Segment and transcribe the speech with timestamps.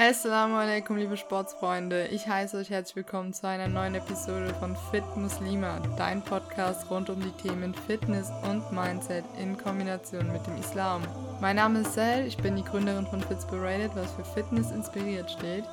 [0.00, 2.06] Assalamu alaikum, liebe Sportsfreunde.
[2.12, 7.10] Ich heiße euch herzlich willkommen zu einer neuen Episode von Fit Muslima, dein Podcast rund
[7.10, 11.02] um die Themen Fitness und Mindset in Kombination mit dem Islam.
[11.40, 15.64] Mein Name ist Sel, ich bin die Gründerin von Fitspirated, was für Fitness inspiriert steht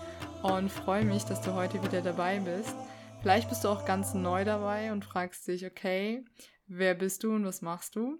[0.41, 2.75] und freue mich, dass du heute wieder dabei bist.
[3.21, 6.25] Vielleicht bist du auch ganz neu dabei und fragst dich, okay,
[6.65, 8.17] wer bist du und was machst du?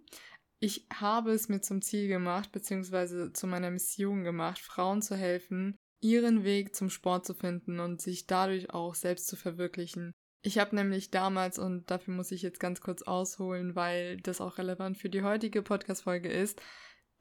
[0.60, 5.80] Ich habe es mir zum Ziel gemacht, beziehungsweise zu meiner Mission gemacht, Frauen zu helfen,
[6.06, 10.14] ihren Weg zum Sport zu finden und sich dadurch auch selbst zu verwirklichen.
[10.44, 14.60] Ich habe nämlich damals, und dafür muss ich jetzt ganz kurz ausholen, weil das auch
[14.60, 16.62] relevant für die heutige Podcast-Folge ist,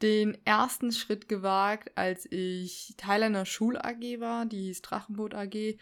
[0.02, 5.78] den ersten Schritt gewagt, als ich Teil einer Schul-AG war, die hieß Drachenboot AG.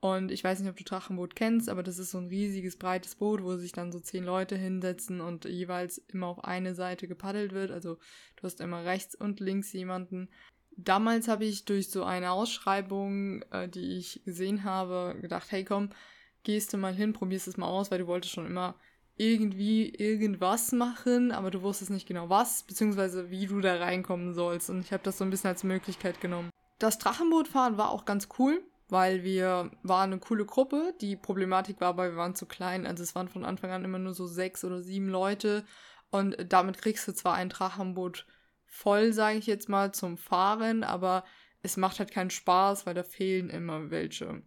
[0.00, 3.14] Und ich weiß nicht, ob du Drachenboot kennst, aber das ist so ein riesiges, breites
[3.14, 7.52] Boot, wo sich dann so zehn Leute hinsetzen und jeweils immer auf eine Seite gepaddelt
[7.52, 7.70] wird.
[7.70, 7.96] Also
[8.36, 10.28] du hast immer rechts und links jemanden.
[10.76, 15.90] Damals habe ich durch so eine Ausschreibung, äh, die ich gesehen habe, gedacht, hey komm,
[16.42, 18.74] gehst du mal hin, probierst es mal aus, weil du wolltest schon immer
[19.16, 24.70] irgendwie irgendwas machen, aber du wusstest nicht genau was, beziehungsweise wie du da reinkommen sollst.
[24.70, 26.50] Und ich habe das so ein bisschen als Möglichkeit genommen.
[26.78, 30.94] Das Drachenbootfahren war auch ganz cool, weil wir waren eine coole Gruppe.
[31.00, 32.86] Die Problematik war aber, wir waren zu klein.
[32.86, 35.64] Also es waren von Anfang an immer nur so sechs oder sieben Leute.
[36.10, 38.26] Und damit kriegst du zwar ein Drachenboot
[38.72, 41.24] voll, sage ich jetzt mal, zum Fahren, aber
[41.62, 44.42] es macht halt keinen Spaß, weil da fehlen immer welche.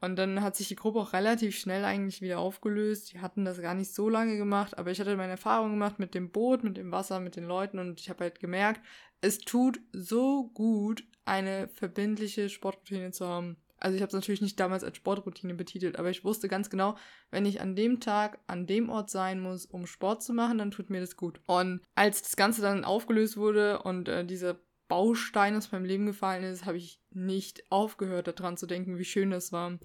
[0.00, 3.12] Und dann hat sich die Gruppe auch relativ schnell eigentlich wieder aufgelöst.
[3.12, 6.14] Die hatten das gar nicht so lange gemacht, aber ich hatte meine Erfahrung gemacht mit
[6.14, 8.80] dem Boot, mit dem Wasser, mit den Leuten und ich habe halt gemerkt,
[9.20, 13.56] es tut so gut, eine verbindliche Sportroutine zu haben.
[13.84, 16.96] Also ich habe es natürlich nicht damals als Sportroutine betitelt, aber ich wusste ganz genau,
[17.30, 20.70] wenn ich an dem Tag an dem Ort sein muss, um Sport zu machen, dann
[20.70, 21.38] tut mir das gut.
[21.44, 24.56] Und als das Ganze dann aufgelöst wurde und äh, dieser
[24.88, 29.30] Baustein aus meinem Leben gefallen ist, habe ich nicht aufgehört daran zu denken, wie schön
[29.30, 29.78] das war.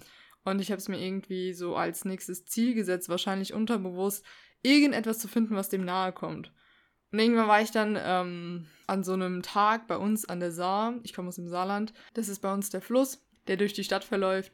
[0.45, 4.25] Und ich habe es mir irgendwie so als nächstes Ziel gesetzt, wahrscheinlich unterbewusst,
[4.63, 6.53] irgendetwas zu finden, was dem nahe kommt.
[7.11, 10.93] Und irgendwann war ich dann ähm, an so einem Tag bei uns an der Saar.
[11.03, 11.91] Ich komme aus dem Saarland.
[12.13, 14.51] Das ist bei uns der Fluss der durch die Stadt verläuft.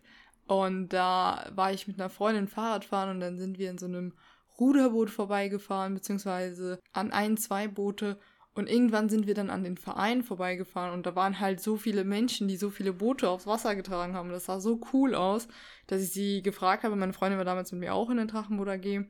[0.47, 4.13] Und da war ich mit einer Freundin Fahrradfahren und dann sind wir in so einem
[4.59, 8.19] Ruderboot vorbeigefahren, beziehungsweise an ein, zwei Boote.
[8.53, 12.05] Und irgendwann sind wir dann an den Verein vorbeigefahren und da waren halt so viele
[12.05, 14.29] Menschen, die so viele Boote aufs Wasser getragen haben.
[14.29, 15.49] Das sah so cool aus,
[15.87, 16.95] dass ich sie gefragt habe.
[16.95, 19.05] Meine Freundin war damals mit mir auch in den Drachenboot AG.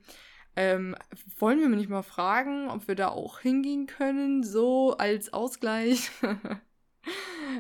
[0.56, 0.96] Ähm,
[1.38, 6.10] wollen wir mir nicht mal fragen, ob wir da auch hingehen können, so als Ausgleich?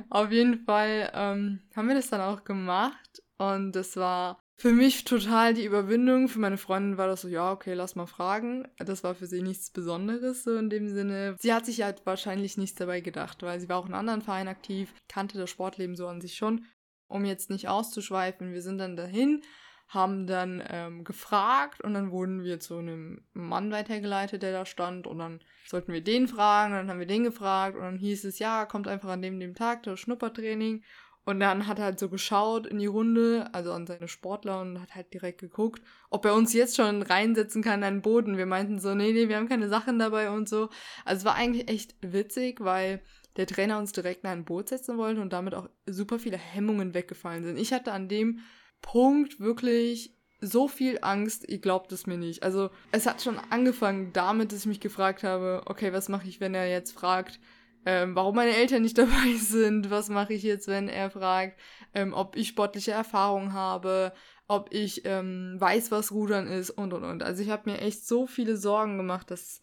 [0.09, 5.03] Auf jeden Fall ähm, haben wir das dann auch gemacht und das war für mich
[5.03, 6.29] total die Überwindung.
[6.29, 8.67] Für meine Freundin war das so, ja, okay, lass mal fragen.
[8.77, 11.35] Das war für sie nichts Besonderes so in dem Sinne.
[11.39, 14.47] Sie hat sich halt wahrscheinlich nichts dabei gedacht, weil sie war auch in anderen Vereinen
[14.47, 16.65] aktiv, kannte das Sportleben so an sich schon.
[17.07, 19.41] Um jetzt nicht auszuschweifen, wir sind dann dahin
[19.87, 25.07] haben dann ähm, gefragt und dann wurden wir zu einem Mann weitergeleitet, der da stand
[25.07, 28.25] und dann sollten wir den fragen und dann haben wir den gefragt und dann hieß
[28.25, 30.83] es, ja, kommt einfach an dem, dem Tag, das Schnuppertraining
[31.25, 34.79] und dann hat er halt so geschaut in die Runde, also an seine Sportler und
[34.79, 35.81] hat halt direkt geguckt,
[36.11, 38.37] ob er uns jetzt schon reinsetzen kann an den Boden.
[38.37, 40.69] Wir meinten so, nee, nee, wir haben keine Sachen dabei und so.
[41.03, 43.01] Also es war eigentlich echt witzig, weil
[43.37, 46.93] der Trainer uns direkt in ein Boot setzen wollte und damit auch super viele Hemmungen
[46.93, 47.57] weggefallen sind.
[47.57, 48.41] Ich hatte an dem
[48.85, 52.43] Punkt wirklich so viel Angst, ihr glaubt es mir nicht.
[52.43, 56.39] Also es hat schon angefangen damit, dass ich mich gefragt habe, okay, was mache ich,
[56.39, 57.39] wenn er jetzt fragt,
[57.87, 61.59] ähm, warum meine Eltern nicht dabei sind, was mache ich jetzt, wenn er fragt,
[61.95, 64.13] ähm, ob ich sportliche Erfahrung habe,
[64.47, 67.23] ob ich ähm, weiß, was Rudern ist und und und.
[67.23, 69.61] Also ich habe mir echt so viele Sorgen gemacht, das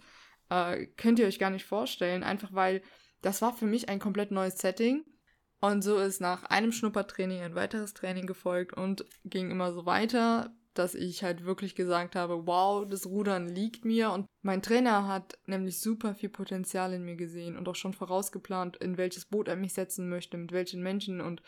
[0.50, 2.82] äh, könnt ihr euch gar nicht vorstellen, einfach weil
[3.20, 5.04] das war für mich ein komplett neues Setting.
[5.62, 10.52] Und so ist nach einem Schnuppertraining ein weiteres Training gefolgt und ging immer so weiter,
[10.74, 14.10] dass ich halt wirklich gesagt habe, wow, das Rudern liegt mir.
[14.10, 18.76] Und mein Trainer hat nämlich super viel Potenzial in mir gesehen und auch schon vorausgeplant,
[18.78, 21.20] in welches Boot er mich setzen möchte, mit welchen Menschen.
[21.20, 21.42] Und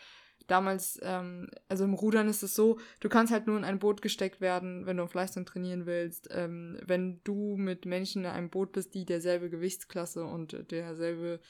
[0.47, 4.01] damals, ähm, also im Rudern ist es so, du kannst halt nur in ein Boot
[4.01, 6.29] gesteckt werden, wenn du auf Leistung trainieren willst.
[6.31, 11.41] Ähm, wenn du mit Menschen in einem Boot bist, die derselbe Gewichtsklasse und derselbe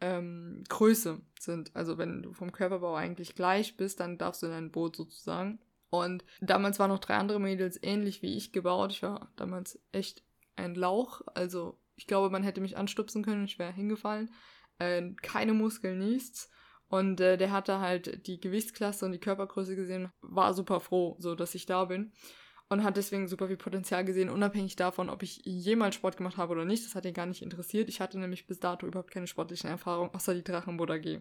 [0.00, 1.74] ähm, Größe sind.
[1.74, 5.60] Also wenn du vom Körperbau eigentlich gleich bist, dann darfst du in ein Boot sozusagen.
[5.90, 8.92] Und damals waren noch drei andere Mädels ähnlich wie ich gebaut.
[8.92, 10.22] Ich war damals echt
[10.56, 11.22] ein Lauch.
[11.34, 14.30] Also ich glaube, man hätte mich anstupsen können, ich wäre hingefallen.
[14.78, 16.50] Äh, keine Muskeln, nichts.
[16.88, 21.34] Und äh, der hatte halt die Gewichtsklasse und die Körpergröße gesehen, war super froh, so
[21.34, 22.12] dass ich da bin
[22.68, 26.52] und hat deswegen super viel Potenzial gesehen, unabhängig davon, ob ich jemals Sport gemacht habe
[26.52, 26.84] oder nicht.
[26.84, 27.88] Das hat ihn gar nicht interessiert.
[27.88, 31.20] Ich hatte nämlich bis dato überhaupt keine sportlichen Erfahrungen, außer die Drachenboot AG.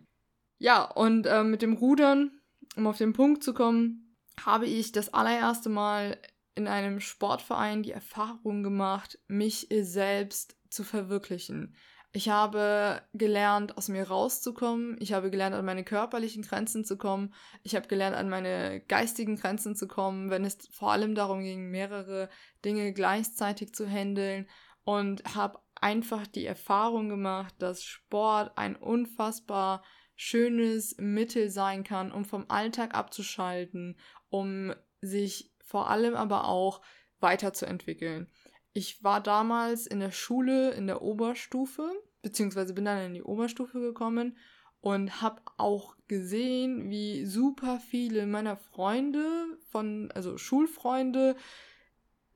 [0.59, 2.39] Ja, und äh, mit dem Rudern,
[2.75, 6.19] um auf den Punkt zu kommen, habe ich das allererste Mal
[6.55, 11.75] in einem Sportverein die Erfahrung gemacht, mich selbst zu verwirklichen.
[12.17, 14.97] Ich habe gelernt, aus mir rauszukommen.
[14.99, 17.31] Ich habe gelernt, an meine körperlichen Grenzen zu kommen.
[17.61, 21.69] Ich habe gelernt, an meine geistigen Grenzen zu kommen, wenn es vor allem darum ging,
[21.69, 22.27] mehrere
[22.65, 24.49] Dinge gleichzeitig zu handeln.
[24.83, 29.83] Und habe einfach die Erfahrung gemacht, dass Sport ein unfassbar
[30.15, 33.95] schönes Mittel sein kann, um vom Alltag abzuschalten,
[34.29, 36.81] um sich vor allem aber auch
[37.19, 38.27] weiterzuentwickeln.
[38.73, 41.91] Ich war damals in der Schule in der Oberstufe,
[42.21, 44.37] beziehungsweise bin dann in die Oberstufe gekommen
[44.81, 49.25] und habe auch gesehen, wie super viele meiner Freunde
[49.69, 51.35] von, also Schulfreunde,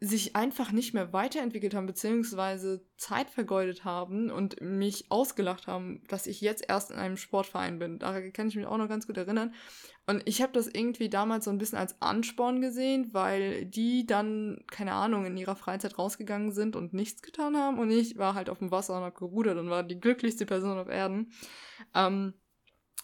[0.04, 6.26] sich einfach nicht mehr weiterentwickelt haben, beziehungsweise Zeit vergeudet haben und mich ausgelacht haben, dass
[6.26, 8.00] ich jetzt erst in einem Sportverein bin.
[8.00, 9.54] Daran kann ich mich auch noch ganz gut erinnern.
[10.08, 14.64] Und ich habe das irgendwie damals so ein bisschen als Ansporn gesehen, weil die dann,
[14.72, 17.78] keine Ahnung, in ihrer Freizeit rausgegangen sind und nichts getan haben.
[17.78, 20.80] Und ich war halt auf dem Wasser und habe gerudert und war die glücklichste Person
[20.80, 21.32] auf Erden.
[21.94, 22.34] Ähm,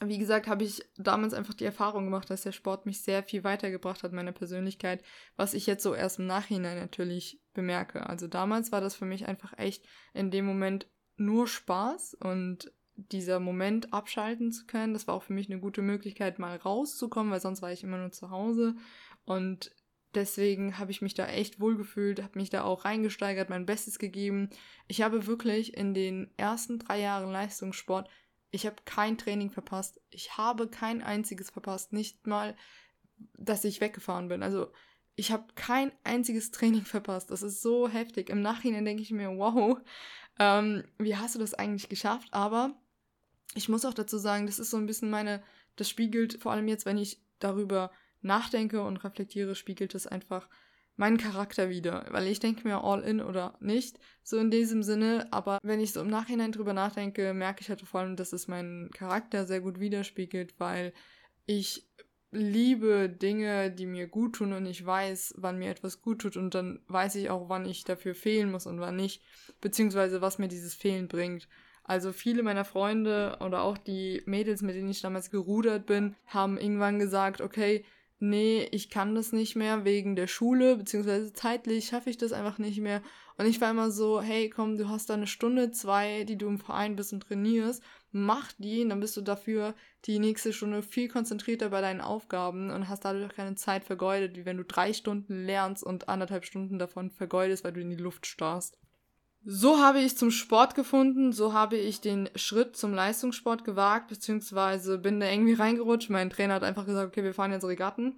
[0.04, 3.44] wie gesagt, habe ich damals einfach die Erfahrung gemacht, dass der Sport mich sehr viel
[3.44, 5.04] weitergebracht hat, meiner Persönlichkeit,
[5.36, 8.08] was ich jetzt so erst im Nachhinein natürlich bemerke.
[8.08, 13.40] Also damals war das für mich einfach echt in dem Moment nur Spaß und dieser
[13.40, 17.42] Moment abschalten zu können, das war auch für mich eine gute Möglichkeit, mal rauszukommen, weil
[17.42, 18.76] sonst war ich immer nur zu Hause.
[19.24, 19.72] Und
[20.16, 24.50] deswegen habe ich mich da echt wohlgefühlt, habe mich da auch reingesteigert, mein Bestes gegeben.
[24.88, 28.10] Ich habe wirklich in den ersten drei Jahren Leistungssport
[28.52, 30.00] ich habe kein Training verpasst.
[30.10, 31.94] Ich habe kein einziges verpasst.
[31.94, 32.56] Nicht mal,
[33.38, 34.44] dass ich weggefahren bin.
[34.44, 34.72] Also
[35.16, 37.32] ich habe kein einziges Training verpasst.
[37.32, 38.30] Das ist so heftig.
[38.30, 39.78] Im Nachhinein denke ich mir, wow,
[40.40, 42.30] ähm, wie hast du das eigentlich geschafft?
[42.32, 42.80] Aber
[43.56, 45.44] ich muss auch dazu sagen, das ist so ein bisschen meine,
[45.76, 47.92] das spiegelt vor allem jetzt, wenn ich darüber
[48.22, 50.50] nachdenke und reflektiere, spiegelt es einfach
[50.98, 55.28] meinen Charakter wieder, weil ich denke mir all in oder nicht, so in diesem Sinne,
[55.32, 58.48] aber wenn ich so im Nachhinein drüber nachdenke, merke ich halt vor allem, dass es
[58.48, 60.94] meinen Charakter sehr gut widerspiegelt, weil
[61.46, 61.88] ich
[62.32, 66.54] liebe Dinge, die mir gut tun und ich weiß, wann mir etwas gut tut und
[66.56, 69.24] dann weiß ich auch, wann ich dafür fehlen muss und wann nicht,
[69.62, 71.48] beziehungsweise was mir dieses Fehlen bringt.
[71.84, 76.58] Also viele meiner Freunde oder auch die Mädels, mit denen ich damals gerudert bin, haben
[76.58, 77.86] irgendwann gesagt, okay,
[78.20, 82.58] nee, ich kann das nicht mehr wegen der Schule, beziehungsweise zeitlich schaffe ich das einfach
[82.58, 83.02] nicht mehr.
[83.38, 86.48] Und ich war immer so, hey, komm, du hast da eine Stunde, zwei, die du
[86.48, 89.76] im Verein bist und trainierst, mach die, und dann bist du dafür
[90.06, 94.46] die nächste Stunde viel konzentrierter bei deinen Aufgaben und hast dadurch keine Zeit vergeudet, wie
[94.46, 98.26] wenn du drei Stunden lernst und anderthalb Stunden davon vergeudest, weil du in die Luft
[98.26, 98.78] starrst.
[99.44, 104.98] So habe ich zum Sport gefunden, so habe ich den Schritt zum Leistungssport gewagt, beziehungsweise
[104.98, 106.10] bin da irgendwie reingerutscht.
[106.10, 108.18] Mein Trainer hat einfach gesagt, okay, wir fahren jetzt Regatten.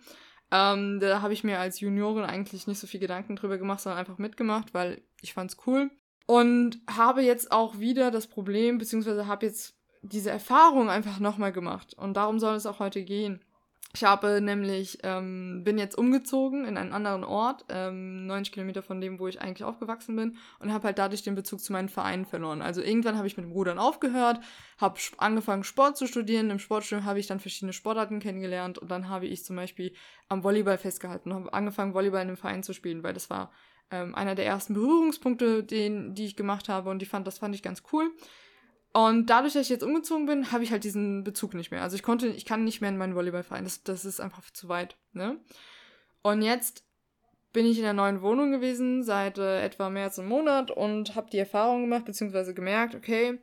[0.52, 4.00] Ähm, da habe ich mir als Juniorin eigentlich nicht so viel Gedanken drüber gemacht, sondern
[4.00, 5.92] einfach mitgemacht, weil ich fand's cool.
[6.26, 11.94] Und habe jetzt auch wieder das Problem, beziehungsweise habe jetzt diese Erfahrung einfach nochmal gemacht.
[11.94, 13.44] Und darum soll es auch heute gehen.
[13.96, 19.02] Ich habe nämlich, ähm, bin jetzt umgezogen in einen anderen Ort, ähm, 90 Kilometer von
[19.02, 22.26] dem, wo ich eigentlich aufgewachsen bin und habe halt dadurch den Bezug zu meinen Vereinen
[22.26, 22.62] verloren.
[22.62, 24.42] Also irgendwann habe ich mit dem Rudern aufgehört,
[24.78, 26.52] habe angefangen Sport zu studieren.
[26.52, 29.92] Im Sportstudium habe ich dann verschiedene Sportarten kennengelernt und dann habe ich zum Beispiel
[30.28, 33.52] am Volleyball festgehalten und habe angefangen, Volleyball in einem Verein zu spielen, weil das war
[33.90, 37.56] ähm, einer der ersten Berührungspunkte, den, die ich gemacht habe und die fand, das fand
[37.56, 38.12] ich ganz cool.
[38.92, 41.84] Und dadurch, dass ich jetzt umgezogen bin, habe ich halt diesen Bezug nicht mehr.
[41.84, 43.64] Also ich konnte, ich kann nicht mehr in meinen Volleyballverein.
[43.64, 44.98] Das, das ist einfach zu weit.
[45.14, 45.40] Ne?
[46.24, 46.84] Und jetzt
[47.54, 51.16] bin ich in der neuen Wohnung gewesen seit äh, etwa mehr als einem Monat und
[51.16, 53.40] habe die Erfahrung gemacht beziehungsweise gemerkt, okay,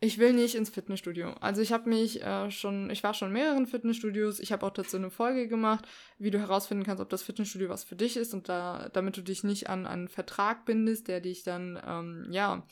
[0.00, 1.32] ich will nicht ins Fitnessstudio.
[1.40, 4.38] Also ich habe mich äh, schon, ich war schon in mehreren Fitnessstudios.
[4.38, 5.86] Ich habe auch dazu eine Folge gemacht,
[6.18, 9.22] wie du herausfinden kannst, ob das Fitnessstudio was für dich ist und da, damit du
[9.22, 12.66] dich nicht an einen Vertrag bindest, der dich dann ähm, ja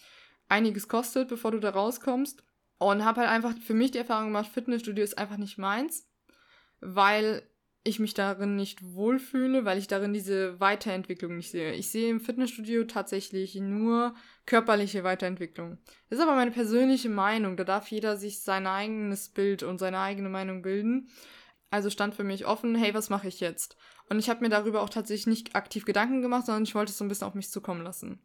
[0.49, 2.43] einiges kostet, bevor du da rauskommst.
[2.79, 6.09] Und habe halt einfach für mich die Erfahrung gemacht, Fitnessstudio ist einfach nicht meins,
[6.81, 7.43] weil
[7.85, 11.73] ich mich darin nicht wohlfühle, weil ich darin diese Weiterentwicklung nicht sehe.
[11.73, 14.15] Ich sehe im Fitnessstudio tatsächlich nur
[14.47, 15.79] körperliche Weiterentwicklung.
[16.09, 17.57] Das ist aber meine persönliche Meinung.
[17.57, 21.09] Da darf jeder sich sein eigenes Bild und seine eigene Meinung bilden.
[21.71, 23.77] Also stand für mich offen, hey, was mache ich jetzt?
[24.09, 26.99] Und ich habe mir darüber auch tatsächlich nicht aktiv Gedanken gemacht, sondern ich wollte es
[26.99, 28.21] so ein bisschen auf mich zukommen lassen.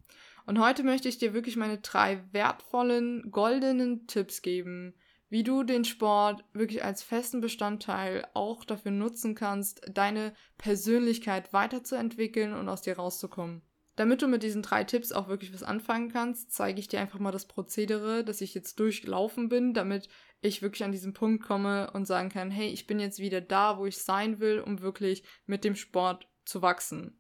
[0.48, 4.94] Und heute möchte ich dir wirklich meine drei wertvollen, goldenen Tipps geben,
[5.28, 12.54] wie du den Sport wirklich als festen Bestandteil auch dafür nutzen kannst, deine Persönlichkeit weiterzuentwickeln
[12.54, 13.62] und aus dir rauszukommen.
[13.98, 17.20] Damit du mit diesen drei Tipps auch wirklich was anfangen kannst, zeige ich dir einfach
[17.20, 20.08] mal das Prozedere, das ich jetzt durchlaufen bin, damit
[20.40, 23.80] ich wirklich an diesen Punkt komme und sagen kann, hey, ich bin jetzt wieder da,
[23.80, 27.20] wo ich sein will, um wirklich mit dem Sport zu wachsen.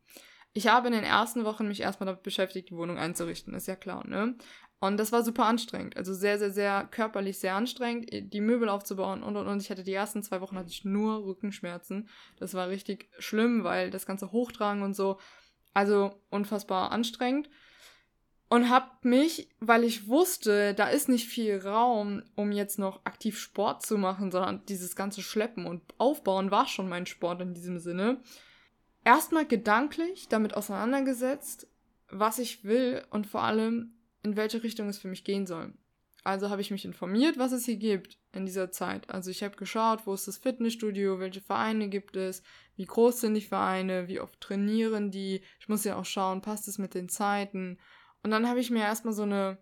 [0.57, 3.75] Ich habe in den ersten Wochen mich erstmal damit beschäftigt, die Wohnung einzurichten, ist ja
[3.75, 4.33] klar, ne?
[4.79, 5.95] Und das war super anstrengend.
[5.95, 9.61] Also sehr, sehr, sehr körperlich sehr anstrengend, die Möbel aufzubauen und und und.
[9.61, 12.09] Ich hatte die ersten zwei Wochen hatte ich nur Rückenschmerzen.
[12.39, 15.19] Das war richtig schlimm, weil das ganze Hochtragen und so.
[15.75, 17.51] Also unfassbar anstrengend.
[18.49, 23.37] Und hab mich, weil ich wusste, da ist nicht viel Raum, um jetzt noch aktiv
[23.37, 27.77] Sport zu machen, sondern dieses ganze Schleppen und Aufbauen war schon mein Sport in diesem
[27.77, 28.21] Sinne.
[29.04, 31.68] Erstmal gedanklich damit auseinandergesetzt,
[32.10, 35.74] was ich will und vor allem, in welche Richtung es für mich gehen soll.
[36.24, 39.10] Also habe ich mich informiert, was es hier gibt in dieser Zeit.
[39.10, 42.44] Also ich habe geschaut, wo ist das Fitnessstudio, welche Vereine gibt es,
[42.75, 45.42] wie groß sind die Vereine, wie oft trainieren die.
[45.62, 47.80] Ich muss ja auch schauen, passt es mit den Zeiten.
[48.24, 49.58] Und dann habe ich mir erstmal so eine,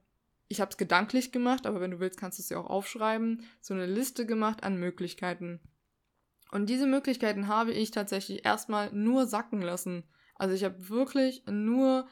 [0.47, 3.43] ich habe es gedanklich gemacht, aber wenn du willst, kannst du es ja auch aufschreiben,
[3.61, 5.59] so eine Liste gemacht an Möglichkeiten.
[6.55, 10.05] Und diese Möglichkeiten habe ich tatsächlich erstmal nur sacken lassen.
[10.35, 12.07] Also ich habe wirklich nur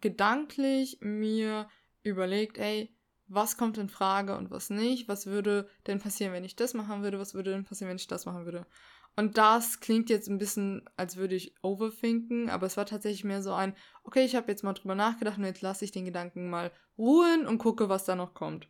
[0.00, 1.66] gedanklich mir
[2.04, 2.94] überlegt, ey,
[3.26, 7.02] was kommt in Frage und was nicht, was würde denn passieren, wenn ich das machen
[7.02, 8.68] würde, was würde denn passieren, wenn ich das machen würde.
[9.16, 13.42] Und das klingt jetzt ein bisschen, als würde ich overthinken, aber es war tatsächlich mehr
[13.42, 13.74] so ein,
[14.04, 17.48] okay, ich habe jetzt mal drüber nachgedacht und jetzt lasse ich den Gedanken mal ruhen
[17.48, 18.68] und gucke, was da noch kommt.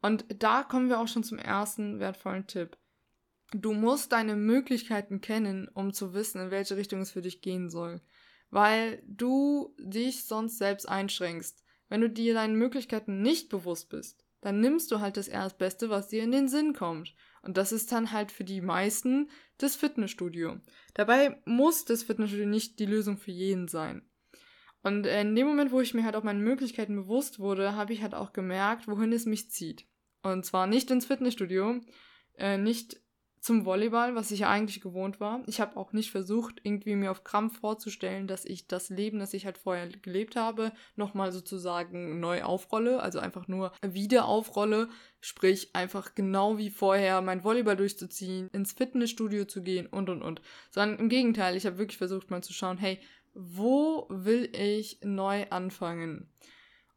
[0.00, 2.78] Und da kommen wir auch schon zum ersten wertvollen Tipp.
[3.56, 7.70] Du musst deine Möglichkeiten kennen, um zu wissen, in welche Richtung es für dich gehen
[7.70, 8.00] soll.
[8.50, 11.62] Weil du dich sonst selbst einschränkst.
[11.88, 16.08] Wenn du dir deinen Möglichkeiten nicht bewusst bist, dann nimmst du halt das Erstbeste, was
[16.08, 17.14] dir in den Sinn kommt.
[17.42, 20.56] Und das ist dann halt für die meisten das Fitnessstudio.
[20.94, 24.02] Dabei muss das Fitnessstudio nicht die Lösung für jeden sein.
[24.82, 28.02] Und in dem Moment, wo ich mir halt auch meine Möglichkeiten bewusst wurde, habe ich
[28.02, 29.86] halt auch gemerkt, wohin es mich zieht.
[30.24, 31.80] Und zwar nicht ins Fitnessstudio,
[32.36, 33.03] äh, nicht
[33.44, 35.42] zum Volleyball, was ich ja eigentlich gewohnt war.
[35.46, 39.34] Ich habe auch nicht versucht, irgendwie mir auf Krampf vorzustellen, dass ich das Leben, das
[39.34, 44.88] ich halt vorher gelebt habe, nochmal sozusagen neu aufrolle, also einfach nur wieder aufrolle,
[45.20, 50.40] sprich einfach genau wie vorher mein Volleyball durchzuziehen, ins Fitnessstudio zu gehen und und und.
[50.70, 52.98] Sondern im Gegenteil, ich habe wirklich versucht mal zu schauen, hey,
[53.34, 56.30] wo will ich neu anfangen?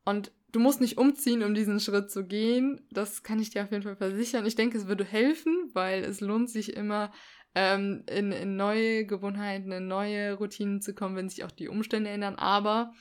[0.05, 2.81] Und du musst nicht umziehen, um diesen Schritt zu gehen.
[2.91, 4.45] Das kann ich dir auf jeden Fall versichern.
[4.45, 7.11] Ich denke, es würde helfen, weil es lohnt sich immer,
[7.55, 12.09] ähm, in, in neue Gewohnheiten, in neue Routinen zu kommen, wenn sich auch die Umstände
[12.09, 12.35] ändern.
[12.35, 12.91] Aber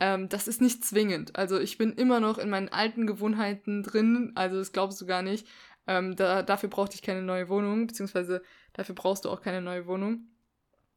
[0.00, 1.36] ähm, das ist nicht zwingend.
[1.36, 4.32] Also ich bin immer noch in meinen alten Gewohnheiten drin.
[4.34, 5.46] Also das glaubst du gar nicht.
[5.86, 9.86] Ähm, da, dafür brauchte ich keine neue Wohnung, beziehungsweise dafür brauchst du auch keine neue
[9.86, 10.28] Wohnung,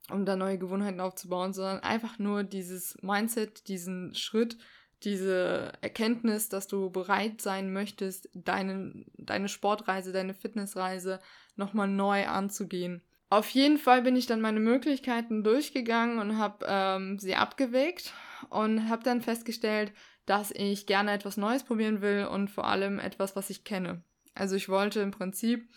[0.10, 4.58] um da neue Gewohnheiten aufzubauen, sondern einfach nur dieses Mindset, diesen Schritt,
[5.04, 11.20] diese Erkenntnis, dass du bereit sein möchtest, deine, deine Sportreise, deine Fitnessreise
[11.56, 13.02] nochmal neu anzugehen.
[13.30, 18.14] Auf jeden Fall bin ich dann meine Möglichkeiten durchgegangen und habe ähm, sie abgewegt
[18.50, 19.94] und habe dann festgestellt,
[20.26, 24.04] dass ich gerne etwas Neues probieren will und vor allem etwas, was ich kenne.
[24.34, 25.70] Also ich wollte im Prinzip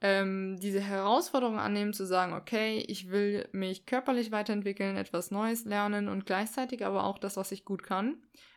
[0.00, 6.08] ähm, diese Herausforderung annehmen, zu sagen, okay, ich will mich körperlich weiterentwickeln, etwas Neues lernen
[6.08, 8.16] und gleichzeitig aber auch das, was ich gut kann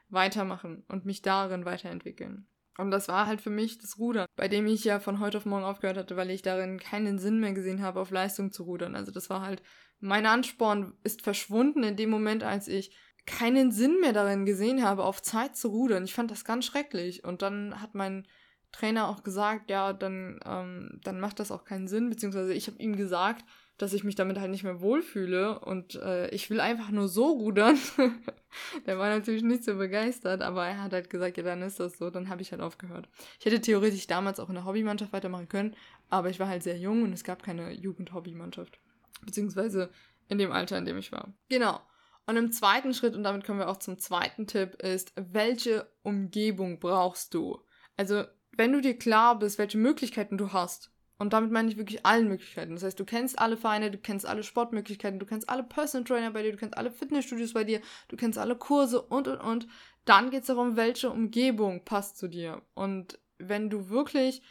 [0.09, 2.47] weitermachen und mich darin weiterentwickeln.
[2.77, 5.45] Und das war halt für mich das Rudern, bei dem ich ja von heute auf
[5.45, 8.95] morgen aufgehört hatte, weil ich darin keinen Sinn mehr gesehen habe, auf Leistung zu rudern.
[8.95, 9.63] Also das war halt,
[9.99, 12.95] mein Ansporn ist verschwunden in dem Moment, als ich
[13.25, 16.05] keinen Sinn mehr darin gesehen habe, auf Zeit zu rudern.
[16.05, 17.23] Ich fand das ganz schrecklich.
[17.23, 18.27] Und dann hat mein
[18.71, 22.77] Trainer auch gesagt, ja, dann, ähm, dann macht das auch keinen Sinn, beziehungsweise ich habe
[22.77, 23.43] ihm gesagt,
[23.77, 27.27] dass ich mich damit halt nicht mehr wohlfühle und äh, ich will einfach nur so
[27.27, 27.77] rudern.
[28.87, 31.97] der war natürlich nicht so begeistert, aber er hat halt gesagt, ja, dann ist das
[31.97, 33.07] so, dann habe ich halt aufgehört.
[33.39, 35.75] Ich hätte theoretisch damals auch in der Hobbymannschaft weitermachen können,
[36.09, 38.79] aber ich war halt sehr jung und es gab keine Jugendhobbymannschaft.
[39.23, 39.89] Beziehungsweise
[40.27, 41.33] in dem Alter, in dem ich war.
[41.49, 41.79] Genau.
[42.25, 46.79] Und im zweiten Schritt, und damit kommen wir auch zum zweiten Tipp, ist, welche Umgebung
[46.79, 47.61] brauchst du?
[47.95, 52.05] Also, wenn du dir klar bist, welche Möglichkeiten du hast, und damit meine ich wirklich
[52.05, 52.75] allen Möglichkeiten.
[52.75, 56.31] Das heißt, du kennst alle Vereine, du kennst alle Sportmöglichkeiten, du kennst alle Personal Trainer
[56.31, 59.67] bei dir, du kennst alle Fitnessstudios bei dir, du kennst alle Kurse und und und.
[60.05, 62.61] Dann geht es darum, welche Umgebung passt zu dir.
[62.75, 64.43] Und wenn du wirklich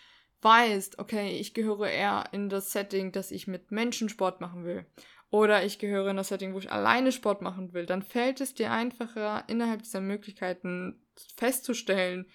[0.42, 4.84] weißt, okay, ich gehöre eher in das Setting, dass ich mit Menschen Sport machen will.
[5.30, 8.54] Oder ich gehöre in das Setting, wo ich alleine Sport machen will, dann fällt es
[8.54, 11.00] dir einfacher, innerhalb dieser Möglichkeiten
[11.36, 12.26] festzustellen,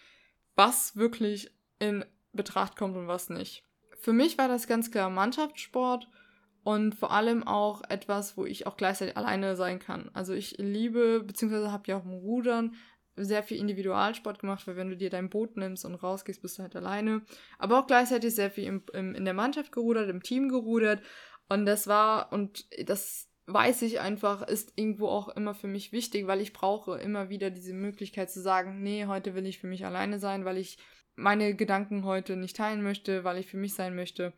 [0.55, 3.63] was wirklich in Betracht kommt und was nicht
[4.01, 6.07] für mich war das ganz klar Mannschaftssport
[6.63, 10.09] und vor allem auch etwas, wo ich auch gleichzeitig alleine sein kann.
[10.13, 12.75] Also ich liebe, beziehungsweise habe ja auch im Rudern
[13.15, 16.63] sehr viel Individualsport gemacht, weil wenn du dir dein Boot nimmst und rausgehst, bist du
[16.63, 17.21] halt alleine.
[17.59, 21.01] Aber auch gleichzeitig sehr viel im, im, in der Mannschaft gerudert, im Team gerudert.
[21.49, 26.27] Und das war, und das weiß ich einfach, ist irgendwo auch immer für mich wichtig,
[26.27, 29.85] weil ich brauche immer wieder diese Möglichkeit zu sagen, nee, heute will ich für mich
[29.85, 30.77] alleine sein, weil ich
[31.15, 34.33] meine Gedanken heute nicht teilen möchte, weil ich für mich sein möchte.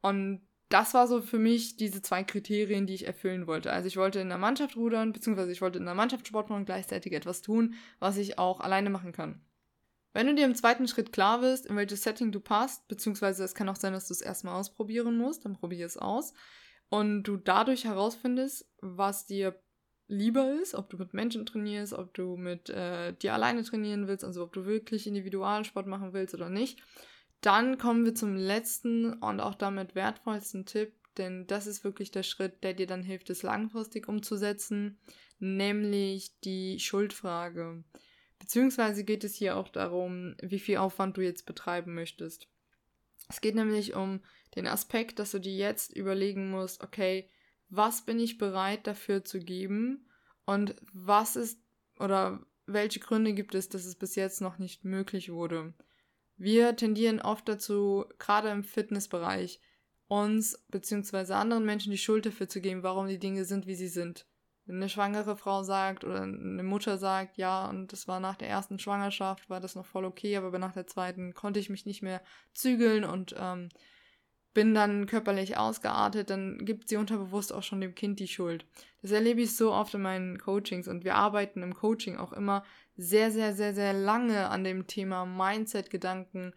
[0.00, 3.72] Und das war so für mich diese zwei Kriterien, die ich erfüllen wollte.
[3.72, 6.60] Also ich wollte in der Mannschaft rudern, beziehungsweise ich wollte in der Mannschaft Sport machen
[6.60, 9.44] und gleichzeitig etwas tun, was ich auch alleine machen kann.
[10.14, 13.54] Wenn du dir im zweiten Schritt klar wirst, in welches Setting du passt, beziehungsweise es
[13.54, 16.34] kann auch sein, dass du es erstmal ausprobieren musst, dann probier es aus.
[16.88, 19.60] Und du dadurch herausfindest, was dir
[20.06, 24.24] lieber ist, ob du mit Menschen trainierst, ob du mit äh, dir alleine trainieren willst,
[24.24, 26.80] also ob du wirklich Individualsport machen willst oder nicht
[27.44, 32.22] dann kommen wir zum letzten und auch damit wertvollsten Tipp, denn das ist wirklich der
[32.22, 34.98] Schritt, der dir dann hilft, es langfristig umzusetzen,
[35.38, 37.84] nämlich die Schuldfrage.
[38.38, 42.48] Beziehungsweise geht es hier auch darum, wie viel Aufwand du jetzt betreiben möchtest.
[43.28, 44.20] Es geht nämlich um
[44.56, 47.28] den Aspekt, dass du dir jetzt überlegen musst, okay,
[47.76, 50.08] was bin ich bereit dafür zu geben
[50.44, 51.60] und was ist
[51.98, 55.74] oder welche Gründe gibt es, dass es bis jetzt noch nicht möglich wurde.
[56.36, 59.60] Wir tendieren oft dazu, gerade im Fitnessbereich,
[60.08, 61.34] uns bzw.
[61.34, 64.26] anderen Menschen die Schuld dafür zu geben, warum die Dinge sind, wie sie sind.
[64.66, 68.48] Wenn eine schwangere Frau sagt oder eine Mutter sagt, ja, und das war nach der
[68.48, 72.02] ersten Schwangerschaft, war das noch voll okay, aber nach der zweiten konnte ich mich nicht
[72.02, 72.22] mehr
[72.54, 73.68] zügeln und ähm,
[74.54, 78.64] bin dann körperlich ausgeartet, dann gibt sie unterbewusst auch schon dem Kind die Schuld.
[79.02, 82.64] Das erlebe ich so oft in meinen Coachings und wir arbeiten im Coaching auch immer
[82.96, 86.54] sehr, sehr, sehr, sehr lange an dem Thema Mindset-Gedanken,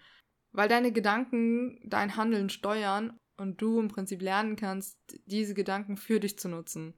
[0.51, 6.19] weil deine Gedanken dein Handeln steuern und du im Prinzip lernen kannst, diese Gedanken für
[6.19, 6.93] dich zu nutzen.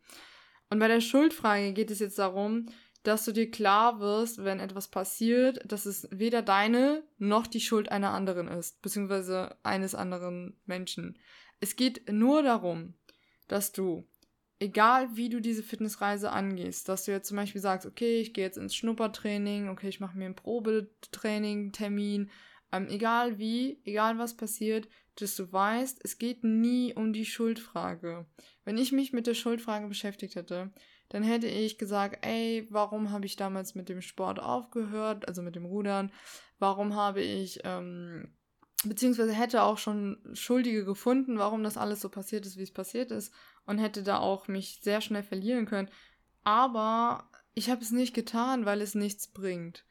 [0.69, 2.67] Und bei der Schuldfrage geht es jetzt darum,
[3.03, 7.91] dass du dir klar wirst, wenn etwas passiert, dass es weder deine noch die Schuld
[7.91, 11.17] einer anderen ist, beziehungsweise eines anderen Menschen.
[11.59, 12.93] Es geht nur darum,
[13.47, 14.07] dass du,
[14.59, 18.43] egal wie du diese Fitnessreise angehst, dass du jetzt zum Beispiel sagst, okay, ich gehe
[18.43, 22.29] jetzt ins Schnuppertraining, okay, ich mache mir einen Probetraining, Termin,
[22.71, 28.25] ähm, egal wie, egal was passiert, dass du weißt, es geht nie um die Schuldfrage.
[28.63, 30.71] Wenn ich mich mit der Schuldfrage beschäftigt hätte,
[31.09, 35.55] dann hätte ich gesagt, ey, warum habe ich damals mit dem Sport aufgehört, also mit
[35.55, 36.11] dem Rudern?
[36.59, 38.33] Warum habe ich, ähm,
[38.85, 43.11] beziehungsweise hätte auch schon Schuldige gefunden, warum das alles so passiert ist, wie es passiert
[43.11, 43.33] ist
[43.65, 45.89] und hätte da auch mich sehr schnell verlieren können.
[46.43, 49.85] Aber ich habe es nicht getan, weil es nichts bringt.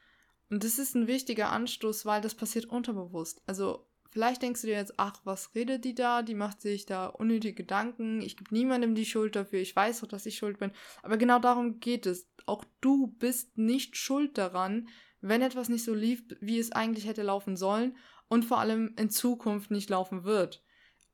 [0.51, 3.43] Und das ist ein wichtiger Anstoß, weil das passiert unterbewusst.
[3.47, 6.23] Also Vielleicht denkst du dir jetzt, ach, was redet die da?
[6.23, 8.23] Die macht sich da unnötige Gedanken.
[8.23, 9.61] Ich gebe niemandem die Schuld dafür.
[9.61, 10.73] Ich weiß doch, dass ich schuld bin.
[11.03, 12.27] Aber genau darum geht es.
[12.47, 14.89] Auch du bist nicht schuld daran,
[15.21, 17.97] wenn etwas nicht so lief, wie es eigentlich hätte laufen sollen
[18.29, 20.63] und vor allem in Zukunft nicht laufen wird.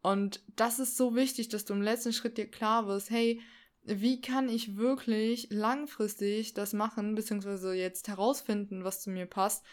[0.02, 3.40] Und das ist so wichtig, dass du im letzten Schritt dir klar wirst, hey,
[3.83, 9.64] wie kann ich wirklich langfristig das machen, beziehungsweise jetzt herausfinden, was zu mir passt,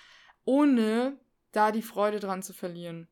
[0.43, 1.19] ohne
[1.51, 3.07] da die Freude dran zu verlieren.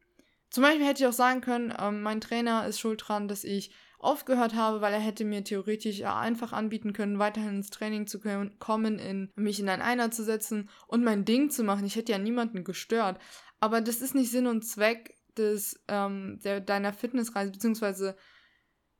[0.49, 3.71] Zum Beispiel hätte ich auch sagen können, ähm, mein Trainer ist schuld dran, dass ich
[3.99, 8.19] aufgehört habe, weil er hätte mir theoretisch einfach anbieten können, weiterhin ins Training zu
[8.57, 11.85] kommen, in mich in ein Einer zu setzen und mein Ding zu machen.
[11.85, 13.19] Ich hätte ja niemanden gestört.
[13.59, 18.15] Aber das ist nicht Sinn und Zweck des, ähm, der, deiner Fitnessreise, beziehungsweise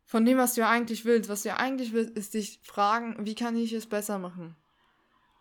[0.06, 1.30] von dem, was du ja eigentlich willst.
[1.30, 4.56] Was du ja eigentlich willst, ist dich fragen, wie kann ich es besser machen?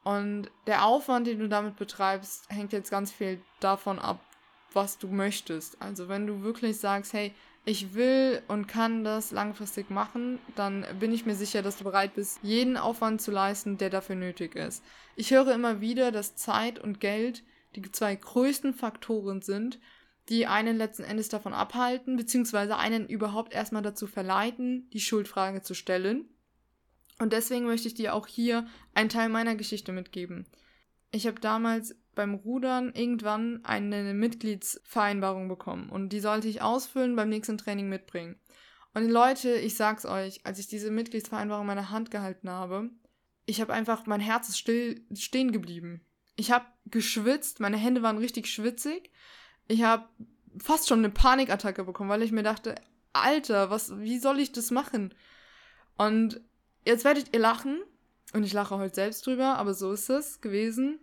[0.04, 4.20] Und der Aufwand, den du damit betreibst, hängt jetzt ganz viel davon ab,
[4.72, 5.80] was du möchtest.
[5.80, 7.32] Also wenn du wirklich sagst, hey,
[7.64, 12.14] ich will und kann das langfristig machen, dann bin ich mir sicher, dass du bereit
[12.14, 14.82] bist, jeden Aufwand zu leisten, der dafür nötig ist.
[15.16, 17.42] Ich höre immer wieder, dass Zeit und Geld
[17.76, 19.78] die zwei größten Faktoren sind,
[20.28, 25.74] die einen letzten Endes davon abhalten, beziehungsweise einen überhaupt erstmal dazu verleiten, die Schuldfrage zu
[25.74, 26.28] stellen.
[27.18, 30.46] Und deswegen möchte ich dir auch hier einen Teil meiner Geschichte mitgeben.
[31.10, 37.30] Ich habe damals beim Rudern irgendwann eine Mitgliedsvereinbarung bekommen und die sollte ich ausfüllen beim
[37.30, 38.36] nächsten Training mitbringen.
[38.92, 42.90] Und Leute, ich sag's euch, als ich diese Mitgliedsvereinbarung in meiner Hand gehalten habe,
[43.46, 46.04] ich habe einfach, mein Herz ist still stehen geblieben.
[46.36, 49.10] Ich habe geschwitzt, meine Hände waren richtig schwitzig.
[49.66, 50.08] Ich habe
[50.58, 52.74] fast schon eine Panikattacke bekommen, weil ich mir dachte,
[53.12, 55.14] Alter, was, wie soll ich das machen?
[55.96, 56.40] Und
[56.88, 57.82] Jetzt werdet ihr lachen.
[58.32, 60.98] Und ich lache heute selbst drüber, aber so ist es gewesen.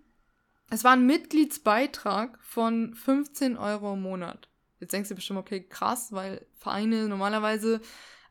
[0.70, 4.50] Es war ein Mitgliedsbeitrag von 15 Euro im Monat.
[4.80, 7.82] Jetzt denkst du bestimmt, okay, krass, weil Vereine normalerweise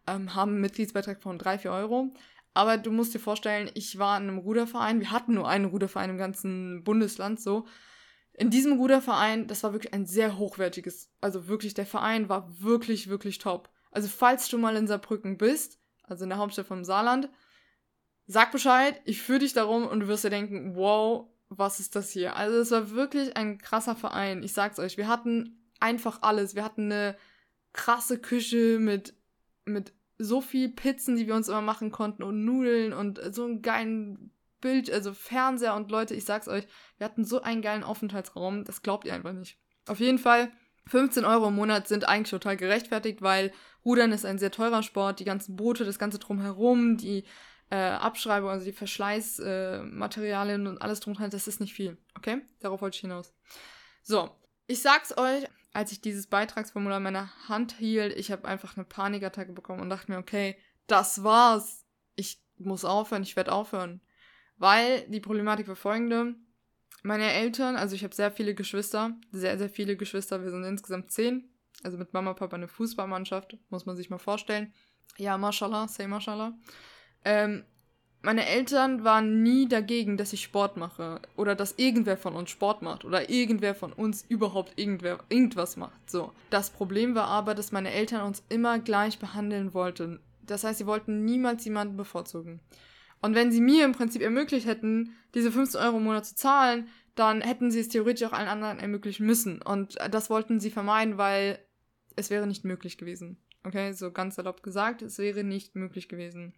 [0.06, 2.12] ähm, haben einen Mitgliedsbeitrag von 3, 4 Euro.
[2.52, 5.00] Aber du musst dir vorstellen, ich war in einem Ruderverein.
[5.00, 7.66] Wir hatten nur einen Ruderverein im ganzen Bundesland so.
[8.32, 13.08] In diesem Ruderverein, das war wirklich ein sehr hochwertiges, also wirklich, der Verein war wirklich,
[13.08, 13.70] wirklich top.
[13.92, 17.28] Also falls du mal in Saarbrücken bist, also in der Hauptstadt vom Saarland,
[18.26, 22.10] sag Bescheid, ich führe dich darum und du wirst dir denken, wow, was ist das
[22.10, 22.36] hier?
[22.36, 24.42] Also es war wirklich ein krasser Verein.
[24.42, 26.54] Ich sag's euch, wir hatten einfach alles.
[26.54, 27.16] Wir hatten eine
[27.72, 29.14] krasse Küche mit,
[29.64, 33.62] mit so viel Pizzen, die wir uns immer machen konnten und Nudeln und so einen
[33.62, 38.64] geilen Bild, also Fernseher und Leute, ich sag's euch, wir hatten so einen geilen Aufenthaltsraum,
[38.64, 39.58] das glaubt ihr einfach nicht.
[39.86, 40.50] Auf jeden Fall,
[40.86, 43.52] 15 Euro im Monat sind eigentlich total gerechtfertigt, weil
[43.84, 47.24] Rudern ist ein sehr teurer Sport, die ganzen Boote, das ganze drumherum, die
[47.74, 52.42] äh, Abschreibung, also die Verschleißmaterialien äh, und alles drumherum, das ist nicht viel, okay?
[52.60, 53.34] Darauf wollte ich hinaus.
[54.02, 54.30] So,
[54.68, 58.84] ich sag's euch, als ich dieses Beitragsformular in meiner Hand hielt, ich habe einfach eine
[58.84, 60.56] Panikattacke bekommen und dachte mir, okay,
[60.87, 61.84] das war's.
[62.14, 64.00] Ich muss aufhören, ich werde aufhören.
[64.56, 66.37] Weil die Problematik war folgende.
[67.02, 71.10] Meine Eltern, also ich habe sehr viele Geschwister, sehr, sehr viele Geschwister, wir sind insgesamt
[71.10, 71.50] zehn.
[71.82, 74.72] Also mit Mama, Papa eine Fußballmannschaft, muss man sich mal vorstellen.
[75.16, 76.56] Ja, mashallah, say mashallah.
[77.24, 77.64] Ähm,
[78.24, 82.80] meine Eltern waren nie dagegen, dass ich Sport mache oder dass irgendwer von uns Sport
[82.80, 86.10] macht oder irgendwer von uns überhaupt irgendwer irgendwas macht.
[86.10, 86.32] So.
[86.48, 90.20] Das Problem war aber, dass meine Eltern uns immer gleich behandeln wollten.
[90.40, 92.60] Das heißt, sie wollten niemals jemanden bevorzugen.
[93.20, 96.88] Und wenn sie mir im Prinzip ermöglicht hätten, diese 15 Euro im Monat zu zahlen,
[97.14, 99.60] dann hätten sie es theoretisch auch allen anderen ermöglichen müssen.
[99.60, 101.58] Und das wollten sie vermeiden, weil
[102.16, 103.37] es wäre nicht möglich gewesen.
[103.64, 106.54] Okay, so ganz erlaubt gesagt, es wäre nicht möglich gewesen.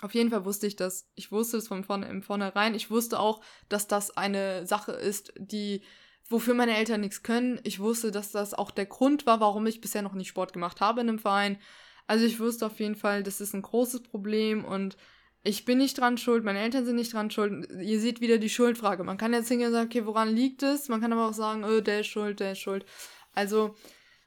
[0.00, 1.08] Auf jeden Fall wusste ich das.
[1.14, 2.74] Ich wusste es von vorne, im Vornherein.
[2.74, 5.82] Ich wusste auch, dass das eine Sache ist, die,
[6.28, 7.60] wofür meine Eltern nichts können.
[7.64, 10.80] Ich wusste, dass das auch der Grund war, warum ich bisher noch nicht Sport gemacht
[10.80, 11.58] habe in einem Verein.
[12.06, 14.96] Also ich wusste auf jeden Fall, das ist ein großes Problem und
[15.42, 17.70] ich bin nicht dran schuld, meine Eltern sind nicht dran schuld.
[17.80, 19.04] Ihr seht wieder die Schuldfrage.
[19.04, 20.88] Man kann jetzt hingehen und sagen, okay, woran liegt es?
[20.88, 22.84] Man kann aber auch sagen, oh, der ist schuld, der ist schuld.
[23.32, 23.74] Also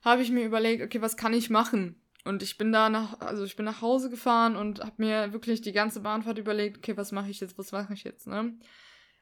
[0.01, 2.02] habe ich mir überlegt, okay, was kann ich machen?
[2.23, 5.61] Und ich bin da nach, also ich bin nach Hause gefahren und habe mir wirklich
[5.61, 8.57] die ganze Bahnfahrt überlegt, okay, was mache ich jetzt, was mache ich jetzt, ne?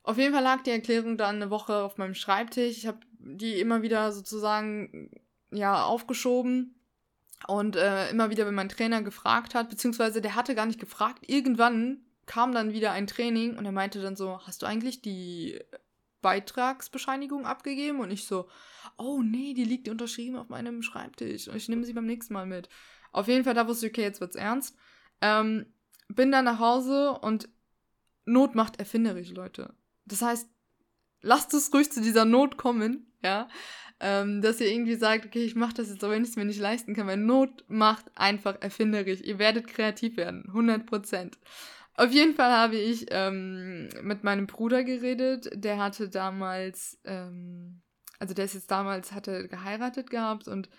[0.04, 2.78] Auf jeden Fall lag die Erklärung dann eine Woche auf meinem Schreibtisch.
[2.78, 5.12] Ich habe die immer wieder sozusagen,
[5.52, 6.76] ja, aufgeschoben.
[7.48, 11.24] Und äh, immer wieder, wenn mein Trainer gefragt hat, beziehungsweise der hatte gar nicht gefragt,
[11.28, 15.60] irgendwann kam dann wieder ein Training und er meinte dann so, hast du eigentlich die
[16.22, 18.00] Beitragsbescheinigung abgegeben?
[18.00, 18.48] Und ich so,
[18.98, 21.48] oh nee, die liegt unterschrieben auf meinem Schreibtisch.
[21.48, 22.70] Und ich nehme sie beim nächsten Mal mit.
[23.12, 24.76] Auf jeden Fall, da wusste ich, okay, jetzt wird's ernst.
[25.22, 25.66] Ähm,
[26.08, 27.50] bin dann nach Hause und
[28.26, 29.74] Not macht erfinderisch, Leute.
[30.06, 30.50] Das heißt,
[31.22, 33.48] lasst es ruhig zu dieser Not kommen, ja.
[34.00, 36.46] Ähm, dass ihr irgendwie sagt, okay, ich mache das jetzt, aber wenn ich es mir
[36.46, 39.22] nicht leisten kann, weil Not macht einfach erfinderisch.
[39.22, 41.38] Ihr werdet kreativ werden, 100 Prozent.
[41.96, 45.50] Auf jeden Fall habe ich ähm, mit meinem Bruder geredet.
[45.54, 47.82] Der hatte damals, ähm,
[48.20, 50.70] also der ist jetzt damals, hatte geheiratet gehabt und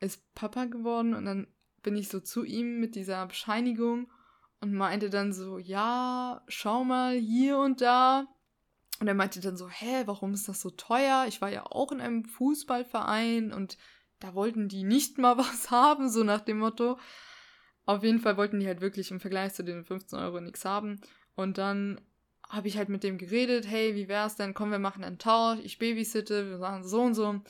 [0.00, 1.14] ist Papa geworden.
[1.14, 1.46] Und dann
[1.82, 4.10] bin ich so zu ihm mit dieser Bescheinigung
[4.60, 8.26] und meinte dann so, ja, schau mal hier und da.
[9.00, 11.26] Und er meinte dann so, hä, warum ist das so teuer?
[11.28, 13.76] Ich war ja auch in einem Fußballverein und
[14.20, 16.98] da wollten die nicht mal was haben, so nach dem Motto.
[17.86, 21.00] Auf jeden Fall wollten die halt wirklich im Vergleich zu den 15 Euro nichts haben.
[21.36, 22.00] Und dann
[22.48, 24.54] habe ich halt mit dem geredet, hey, wie wär's denn?
[24.54, 27.40] Komm, wir machen einen Tausch, ich babysitte, wir machen so und so.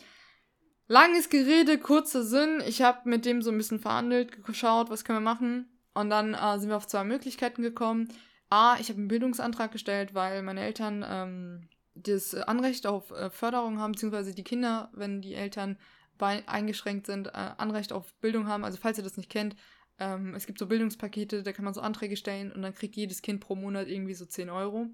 [0.88, 2.62] Langes Gerede, kurzer Sinn.
[2.66, 5.68] Ich habe mit dem so ein bisschen verhandelt, geschaut, was können wir machen.
[5.94, 8.09] Und dann äh, sind wir auf zwei Möglichkeiten gekommen.
[8.51, 13.81] A, ich habe einen Bildungsantrag gestellt, weil meine Eltern ähm, das Anrecht auf äh, Förderung
[13.81, 15.79] haben, beziehungsweise die Kinder, wenn die Eltern
[16.18, 18.64] eingeschränkt sind, äh, Anrecht auf Bildung haben.
[18.64, 19.57] Also falls ihr das nicht kennt,
[19.98, 23.22] ähm, es gibt so Bildungspakete, da kann man so Anträge stellen und dann kriegt jedes
[23.22, 24.88] Kind pro Monat irgendwie so 10 Euro.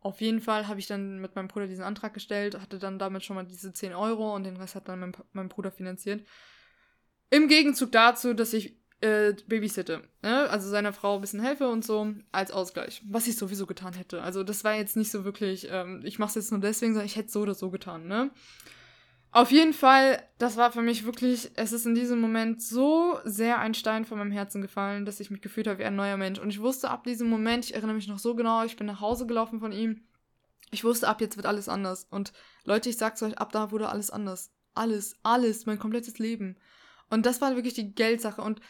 [0.00, 3.24] Auf jeden Fall habe ich dann mit meinem Bruder diesen Antrag gestellt, hatte dann damit
[3.24, 6.26] schon mal diese 10 Euro und den Rest hat dann mein, mein Bruder finanziert.
[7.30, 10.48] Im Gegenzug dazu, dass ich äh, babysitte, ne?
[10.50, 13.02] also seiner Frau ein bisschen helfe und so, als Ausgleich.
[13.08, 14.22] Was ich sowieso getan hätte.
[14.22, 17.06] Also das war jetzt nicht so wirklich, ähm, ich mache es jetzt nur deswegen, sondern
[17.06, 18.30] ich hätte so oder so getan, ne?
[19.34, 23.58] Auf jeden Fall, das war für mich wirklich, es ist in diesem Moment so sehr
[23.60, 26.38] ein Stein von meinem Herzen gefallen, dass ich mich gefühlt habe wie ein neuer Mensch.
[26.38, 29.00] Und ich wusste ab diesem Moment, ich erinnere mich noch so genau, ich bin nach
[29.00, 30.02] Hause gelaufen von ihm.
[30.70, 32.06] Ich wusste, ab jetzt wird alles anders.
[32.10, 34.50] Und Leute, ich sag's euch, ab da wurde alles anders.
[34.74, 36.58] Alles, alles, mein komplettes Leben.
[37.08, 38.42] Und das war wirklich die Geldsache.
[38.42, 38.60] Und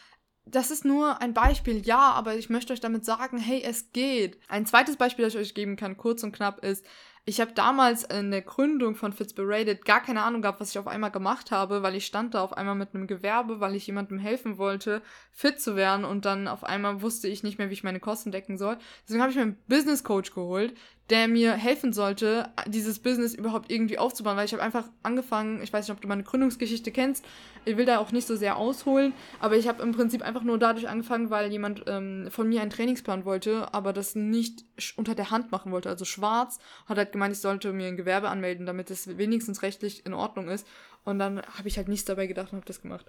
[0.45, 4.39] das ist nur ein Beispiel, ja, aber ich möchte euch damit sagen, hey, es geht.
[4.47, 6.85] Ein zweites Beispiel, das ich euch geben kann, kurz und knapp, ist,
[7.25, 10.87] Ich habe damals in der Gründung von Fitzberated gar keine Ahnung gehabt, was ich auf
[10.87, 14.19] einmal gemacht habe, weil ich stand da auf einmal mit einem Gewerbe, weil ich jemandem
[14.19, 17.83] helfen wollte, fit zu werden und dann auf einmal wusste ich nicht mehr, wie ich
[17.85, 18.77] meine Kosten decken soll.
[19.03, 20.73] Deswegen habe ich mir einen Business Coach geholt,
[21.09, 25.73] der mir helfen sollte, dieses Business überhaupt irgendwie aufzubauen, weil ich habe einfach angefangen, ich
[25.73, 27.25] weiß nicht, ob du meine Gründungsgeschichte kennst,
[27.65, 30.57] ich will da auch nicht so sehr ausholen, aber ich habe im Prinzip einfach nur
[30.57, 34.63] dadurch angefangen, weil jemand ähm, von mir einen Trainingsplan wollte, aber das nicht
[34.95, 38.29] unter der Hand machen wollte, also schwarz, hat halt gemeint, ich sollte mir ein Gewerbe
[38.29, 40.65] anmelden, damit es wenigstens rechtlich in Ordnung ist.
[41.05, 43.05] Und dann habe ich halt nichts dabei gedacht und habe das gemacht.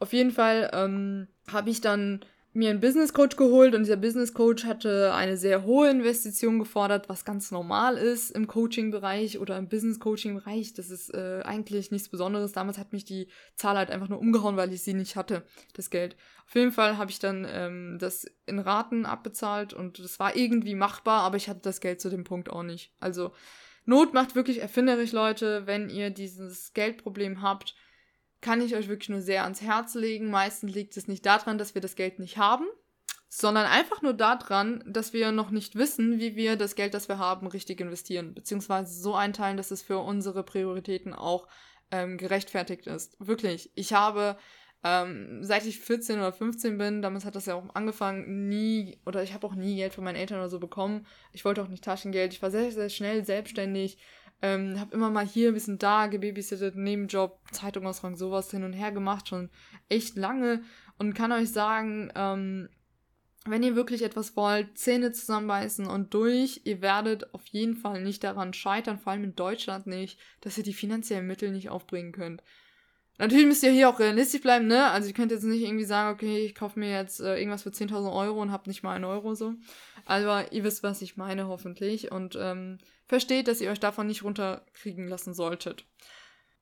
[0.00, 4.32] Auf jeden Fall ähm, habe ich dann mir einen Business Coach geholt und dieser Business
[4.34, 9.68] Coach hatte eine sehr hohe Investition gefordert, was ganz normal ist im Coaching-Bereich oder im
[9.68, 10.74] Business Coaching-Bereich.
[10.74, 12.52] Das ist äh, eigentlich nichts Besonderes.
[12.52, 15.90] Damals hat mich die Zahl halt einfach nur umgehauen, weil ich sie nicht hatte, das
[15.90, 16.16] Geld.
[16.46, 20.74] Auf jeden Fall habe ich dann ähm, das in Raten abbezahlt und das war irgendwie
[20.74, 22.92] machbar, aber ich hatte das Geld zu dem Punkt auch nicht.
[22.98, 23.32] Also
[23.84, 27.74] Not macht wirklich erfinderisch, Leute, wenn ihr dieses Geldproblem habt
[28.40, 30.30] kann ich euch wirklich nur sehr ans Herz legen.
[30.30, 32.66] Meistens liegt es nicht daran, dass wir das Geld nicht haben,
[33.28, 37.18] sondern einfach nur daran, dass wir noch nicht wissen, wie wir das Geld, das wir
[37.18, 41.48] haben, richtig investieren, beziehungsweise so einteilen, dass es für unsere Prioritäten auch
[41.90, 43.16] ähm, gerechtfertigt ist.
[43.18, 44.36] Wirklich, ich habe
[44.84, 49.22] ähm, seit ich 14 oder 15 bin, damals hat das ja auch angefangen, nie, oder
[49.24, 51.04] ich habe auch nie Geld von meinen Eltern oder so bekommen.
[51.32, 52.32] Ich wollte auch nicht Taschengeld.
[52.32, 53.98] Ich war sehr, sehr schnell selbstständig.
[54.40, 58.72] Ähm, hab immer mal hier ein bisschen da gebabysittet, Nebenjob, Zeitung ausrang, sowas hin und
[58.72, 59.50] her gemacht, schon
[59.88, 60.62] echt lange.
[60.96, 62.68] Und kann euch sagen, ähm,
[63.46, 68.24] wenn ihr wirklich etwas wollt, Zähne zusammenbeißen und durch, ihr werdet auf jeden Fall nicht
[68.24, 72.42] daran scheitern, vor allem in Deutschland nicht, dass ihr die finanziellen Mittel nicht aufbringen könnt.
[73.18, 74.90] Natürlich müsst ihr hier auch realistisch bleiben, ne?
[74.90, 77.70] Also ihr könnt jetzt nicht irgendwie sagen, okay, ich kaufe mir jetzt äh, irgendwas für
[77.70, 79.54] 10.000 Euro und hab nicht mal einen Euro so.
[80.04, 82.12] Aber ihr wisst, was ich meine, hoffentlich.
[82.12, 85.84] Und ähm, versteht, dass ihr euch davon nicht runterkriegen lassen solltet.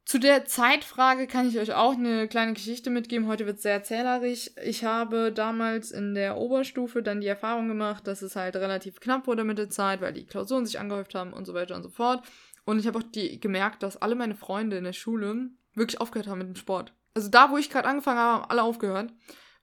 [0.06, 3.26] Zu der Zeitfrage kann ich euch auch eine kleine Geschichte mitgeben.
[3.26, 4.50] Heute wird es sehr erzählerisch.
[4.64, 9.26] Ich habe damals in der Oberstufe dann die Erfahrung gemacht, dass es halt relativ knapp
[9.26, 11.90] wurde mit der Zeit, weil die Klausuren sich angehäuft haben und so weiter und so
[11.90, 12.24] fort.
[12.64, 16.28] Und ich habe auch die, gemerkt, dass alle meine Freunde in der Schule wirklich aufgehört
[16.28, 16.92] haben mit dem Sport.
[17.14, 19.12] Also da, wo ich gerade angefangen habe, haben alle aufgehört.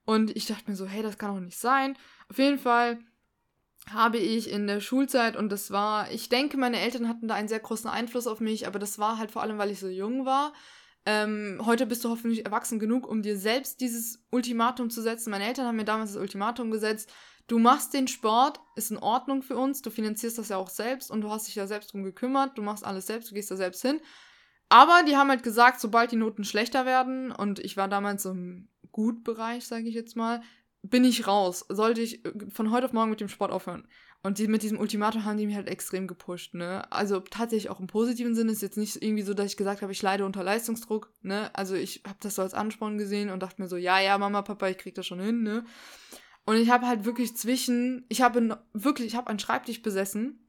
[0.06, 1.97] Und ich dachte mir so, hey, das kann doch nicht sein.
[2.30, 2.99] Auf jeden Fall
[3.91, 7.49] habe ich in der Schulzeit und das war, ich denke, meine Eltern hatten da einen
[7.49, 10.26] sehr großen Einfluss auf mich, aber das war halt vor allem, weil ich so jung
[10.26, 10.54] war.
[11.06, 15.32] Ähm, heute bist du hoffentlich erwachsen genug, um dir selbst dieses Ultimatum zu setzen.
[15.32, 17.12] Meine Eltern haben mir damals das Ultimatum gesetzt.
[17.47, 21.12] Du machst den Sport, ist in Ordnung für uns, du finanzierst das ja auch selbst
[21.12, 23.58] und du hast dich ja selbst drum gekümmert, du machst alles selbst, du gehst da
[23.58, 23.99] selbst hin.
[24.74, 28.70] Aber die haben halt gesagt, sobald die Noten schlechter werden, und ich war damals im
[28.92, 30.42] Gutbereich, sage ich jetzt mal,
[30.82, 31.64] bin ich raus.
[31.70, 33.88] Sollte ich äh, von heute auf morgen mit dem Sport aufhören.
[34.24, 36.92] Und die, mit diesem Ultimatum haben die mich halt extrem gepusht, ne?
[36.92, 39.92] Also tatsächlich auch im positiven Sinne ist jetzt nicht irgendwie so, dass ich gesagt habe,
[39.92, 41.52] ich leide unter Leistungsdruck, ne?
[41.54, 44.42] Also ich habe das so als Ansporn gesehen und dachte mir so, ja, ja, Mama,
[44.42, 45.66] Papa, ich krieg das schon hin, ne?
[46.46, 50.43] Und ich habe halt wirklich zwischen, ich habe wirklich, ich habe einen Schreibtisch besessen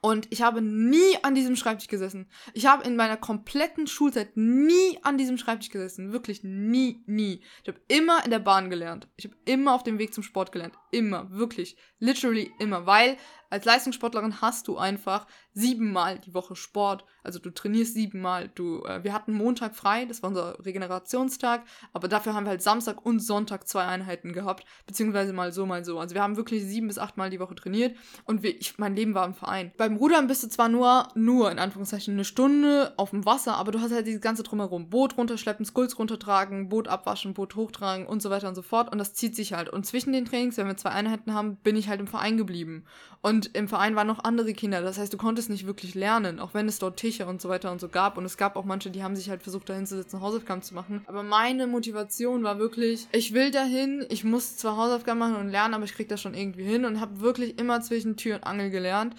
[0.00, 2.28] und ich habe nie an diesem Schreibtisch gesessen.
[2.54, 6.12] Ich habe in meiner kompletten Schulzeit nie an diesem Schreibtisch gesessen.
[6.12, 7.42] Wirklich nie, nie.
[7.62, 9.08] Ich habe immer in der Bahn gelernt.
[9.16, 10.74] Ich habe immer auf dem Weg zum Sport gelernt.
[10.90, 11.30] Immer.
[11.30, 11.76] Wirklich.
[11.98, 12.86] Literally immer.
[12.86, 13.16] Weil
[13.50, 15.26] als Leistungssportlerin hast du einfach
[15.58, 17.04] siebenmal die Woche Sport.
[17.24, 18.50] Also du trainierst siebenmal.
[18.54, 22.62] Du, äh, wir hatten Montag frei, das war unser Regenerationstag, aber dafür haben wir halt
[22.62, 25.98] Samstag und Sonntag zwei Einheiten gehabt, beziehungsweise mal so, mal so.
[25.98, 29.14] Also wir haben wirklich sieben bis achtmal die Woche trainiert und wir, ich, mein Leben
[29.14, 29.72] war im Verein.
[29.76, 33.72] Beim Rudern bist du zwar nur, nur in Anführungszeichen eine Stunde auf dem Wasser, aber
[33.72, 34.90] du hast halt dieses ganze drumherum.
[34.90, 38.98] Boot runterschleppen, Skulls runtertragen, Boot abwaschen, Boot hochtragen und so weiter und so fort und
[38.98, 39.68] das zieht sich halt.
[39.68, 42.84] Und zwischen den Trainings, wenn wir zwei Einheiten haben, bin ich halt im Verein geblieben.
[43.20, 44.80] Und im Verein waren noch andere Kinder.
[44.80, 47.72] Das heißt, du konntest nicht wirklich lernen, auch wenn es dort Tische und so weiter
[47.72, 48.18] und so gab.
[48.18, 50.74] Und es gab auch manche, die haben sich halt versucht, dahin zu sitzen, Hausaufgaben zu
[50.74, 51.04] machen.
[51.06, 55.74] Aber meine Motivation war wirklich, ich will dahin, ich muss zwar Hausaufgaben machen und lernen,
[55.74, 58.70] aber ich krieg das schon irgendwie hin und habe wirklich immer zwischen Tür und Angel
[58.70, 59.14] gelernt.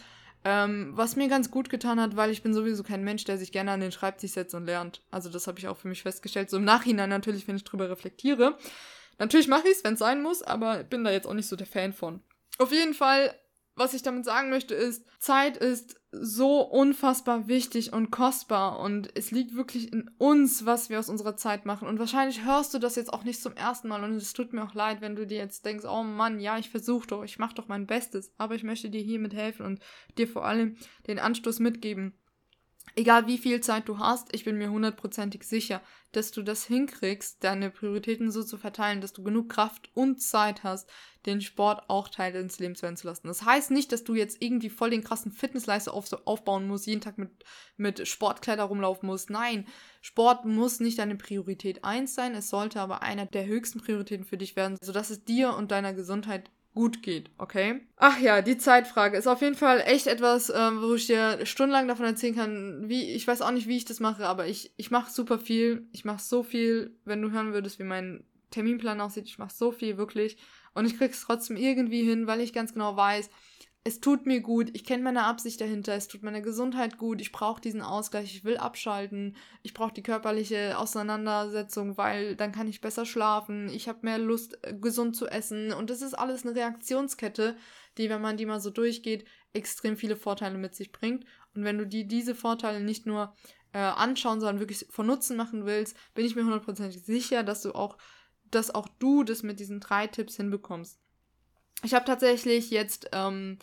[0.46, 3.52] Ähm, was mir ganz gut getan hat, weil ich bin sowieso kein Mensch, der sich
[3.52, 5.02] gerne an den Schreibtisch setzt und lernt.
[5.12, 6.50] Also das habe ich auch für mich festgestellt.
[6.50, 8.58] So im Nachhinein natürlich, wenn ich drüber reflektiere.
[9.18, 11.58] Natürlich mache ich es, wenn es sein muss, aber bin da jetzt auch nicht so
[11.58, 12.22] der Fan von.
[12.58, 13.36] Auf jeden Fall
[13.80, 19.32] was ich damit sagen möchte, ist, Zeit ist so unfassbar wichtig und kostbar und es
[19.32, 21.88] liegt wirklich in uns, was wir aus unserer Zeit machen.
[21.88, 24.64] Und wahrscheinlich hörst du das jetzt auch nicht zum ersten Mal und es tut mir
[24.64, 27.56] auch leid, wenn du dir jetzt denkst, oh Mann, ja, ich versuche doch, ich mache
[27.56, 29.80] doch mein Bestes, aber ich möchte dir hiermit helfen und
[30.18, 30.76] dir vor allem
[31.08, 32.19] den Anstoß mitgeben.
[32.96, 37.44] Egal wie viel Zeit du hast, ich bin mir hundertprozentig sicher, dass du das hinkriegst,
[37.44, 40.90] deine Prioritäten so zu verteilen, dass du genug Kraft und Zeit hast,
[41.26, 43.28] den Sport auch Teil deines Lebens werden zu lassen.
[43.28, 47.02] Das heißt nicht, dass du jetzt irgendwie voll den krassen Fitnessleister auf, aufbauen musst, jeden
[47.02, 47.32] Tag mit,
[47.78, 49.30] mit Sportkleider rumlaufen musst.
[49.30, 49.68] Nein,
[50.02, 54.38] Sport muss nicht deine Priorität 1 sein, es sollte aber einer der höchsten Prioritäten für
[54.38, 57.82] dich werden, sodass es dir und deiner Gesundheit gut geht, okay?
[57.98, 61.88] Ach ja, die Zeitfrage ist auf jeden Fall echt etwas, ähm, wo ich dir stundenlang
[61.88, 64.92] davon erzählen kann, wie, ich weiß auch nicht, wie ich das mache, aber ich, ich
[64.92, 65.88] mache super viel.
[65.92, 69.72] Ich mache so viel, wenn du hören würdest, wie mein Terminplan aussieht, ich mache so
[69.72, 70.38] viel, wirklich.
[70.74, 73.30] Und ich krieg's trotzdem irgendwie hin, weil ich ganz genau weiß,
[73.86, 77.32] es tut mir gut, ich kenne meine Absicht dahinter, es tut meiner Gesundheit gut, ich
[77.32, 82.82] brauche diesen Ausgleich, ich will abschalten, ich brauche die körperliche Auseinandersetzung, weil dann kann ich
[82.82, 85.72] besser schlafen, ich habe mehr Lust, äh, gesund zu essen.
[85.72, 87.56] Und das ist alles eine Reaktionskette,
[87.98, 91.26] die, wenn man die mal so durchgeht, extrem viele Vorteile mit sich bringt.
[91.56, 93.34] Und wenn du dir diese Vorteile nicht nur
[93.72, 97.74] äh, anschauen, sondern wirklich von Nutzen machen willst, bin ich mir hundertprozentig sicher, dass du
[97.74, 97.98] auch,
[98.52, 101.00] dass auch du das mit diesen drei Tipps hinbekommst.
[101.84, 103.58] Ich habe tatsächlich jetzt ähm,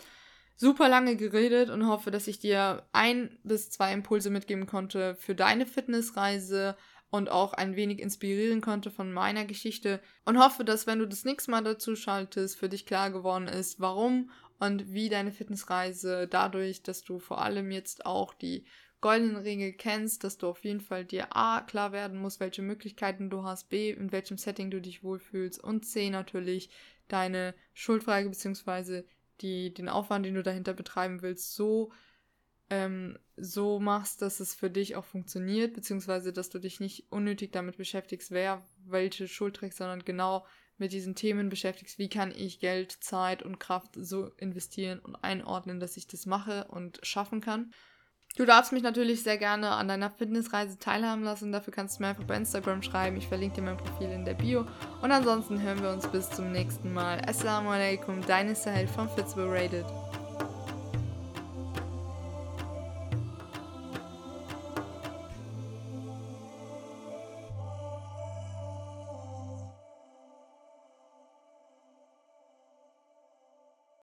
[0.56, 5.34] super lange geredet und hoffe, dass ich dir ein bis zwei Impulse mitgeben konnte für
[5.34, 6.76] deine Fitnessreise
[7.10, 10.00] und auch ein wenig inspirieren konnte von meiner Geschichte.
[10.24, 13.80] Und hoffe, dass wenn du das nächste Mal dazu schaltest, für dich klar geworden ist,
[13.80, 18.64] warum und wie deine Fitnessreise dadurch, dass du vor allem jetzt auch die
[19.00, 23.30] goldenen Regel kennst, dass du auf jeden Fall dir A klar werden musst, welche Möglichkeiten
[23.30, 26.70] du hast, B in welchem Setting du dich wohlfühlst und C natürlich,
[27.08, 28.30] deine Schuldfrage.
[29.42, 31.92] Die, den Aufwand, den du dahinter betreiben willst, so,
[32.70, 37.52] ähm, so machst, dass es für dich auch funktioniert, beziehungsweise dass du dich nicht unnötig
[37.52, 40.46] damit beschäftigst, wer welche Schuld trägt, sondern genau
[40.78, 45.80] mit diesen Themen beschäftigst, wie kann ich Geld, Zeit und Kraft so investieren und einordnen,
[45.80, 47.72] dass ich das mache und schaffen kann.
[48.36, 51.52] Du darfst mich natürlich sehr gerne an deiner Fitnessreise teilhaben lassen.
[51.52, 53.16] Dafür kannst du mir einfach bei Instagram schreiben.
[53.16, 54.66] Ich verlinke dir mein Profil in der Bio.
[55.00, 57.22] Und ansonsten hören wir uns bis zum nächsten Mal.
[57.26, 59.86] Assalamu alaikum, deine Sahel von Fitzberated.